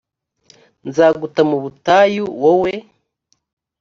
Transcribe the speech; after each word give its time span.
nzaguta 0.87 1.41
mu 1.49 1.57
butayu 1.63 2.25
wowe 2.41 2.73